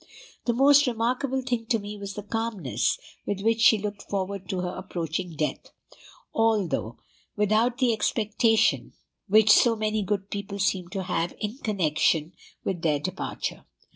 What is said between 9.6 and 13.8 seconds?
many good people seem to have in connection with their departure.